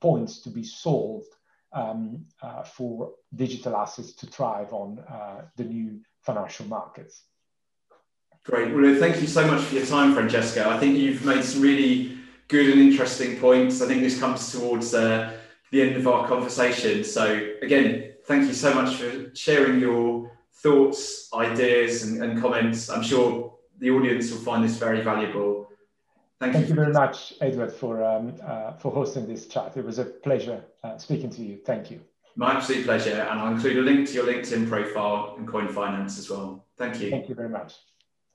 points 0.00 0.40
to 0.40 0.50
be 0.50 0.64
solved 0.64 1.28
uh, 1.72 2.64
for 2.64 3.12
digital 3.34 3.76
assets 3.76 4.12
to 4.14 4.26
thrive 4.26 4.72
on 4.72 4.98
uh, 4.98 5.42
the 5.56 5.64
new 5.64 6.00
financial 6.20 6.66
markets. 6.66 7.22
Great. 8.44 8.74
Well, 8.74 8.96
thank 8.96 9.20
you 9.20 9.28
so 9.28 9.46
much 9.46 9.62
for 9.62 9.76
your 9.76 9.86
time, 9.86 10.14
Francesco. 10.14 10.68
I 10.68 10.78
think 10.78 10.98
you've 10.98 11.24
made 11.24 11.44
some 11.44 11.62
really 11.62 12.18
good 12.48 12.70
and 12.70 12.80
interesting 12.80 13.38
points. 13.38 13.80
I 13.80 13.86
think 13.86 14.00
this 14.00 14.18
comes 14.18 14.50
towards 14.50 14.92
uh, 14.94 15.32
the 15.70 15.80
end 15.80 15.96
of 15.96 16.08
our 16.08 16.26
conversation. 16.26 17.04
So, 17.04 17.50
again, 17.62 18.14
thank 18.24 18.48
you 18.48 18.54
so 18.54 18.74
much 18.74 18.96
for 18.96 19.30
sharing 19.36 19.78
your 19.78 20.32
thoughts, 20.54 21.28
ideas, 21.32 22.02
and, 22.02 22.20
and 22.22 22.40
comments. 22.40 22.90
I'm 22.90 23.04
sure 23.04 23.54
the 23.78 23.90
audience 23.90 24.32
will 24.32 24.40
find 24.40 24.64
this 24.64 24.76
very 24.76 25.02
valuable. 25.02 25.68
Thank, 26.40 26.54
thank 26.54 26.64
you. 26.64 26.70
you 26.70 26.74
very 26.74 26.92
much, 26.92 27.34
Edward, 27.40 27.72
for 27.72 28.02
um, 28.02 28.34
uh, 28.44 28.72
for 28.72 28.90
hosting 28.90 29.28
this 29.28 29.46
chat. 29.46 29.76
It 29.76 29.84
was 29.84 30.00
a 30.00 30.04
pleasure 30.04 30.64
uh, 30.82 30.98
speaking 30.98 31.30
to 31.30 31.42
you. 31.42 31.58
Thank 31.64 31.92
you. 31.92 32.00
My 32.34 32.54
absolute 32.54 32.84
pleasure. 32.84 33.20
And 33.30 33.38
I'll 33.38 33.54
include 33.54 33.76
a 33.76 33.82
link 33.82 34.08
to 34.08 34.14
your 34.14 34.24
LinkedIn 34.24 34.68
profile 34.68 35.36
and 35.38 35.46
Coin 35.46 35.68
Finance 35.68 36.18
as 36.18 36.28
well. 36.28 36.66
Thank 36.76 37.00
you. 37.00 37.10
Thank 37.10 37.28
you 37.28 37.36
very 37.36 37.48
much. 37.48 37.74